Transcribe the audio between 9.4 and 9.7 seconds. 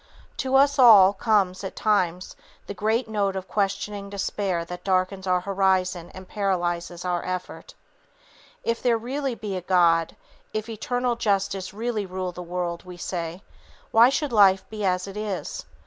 a